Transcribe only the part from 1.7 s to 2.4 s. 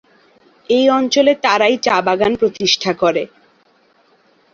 চা বাগান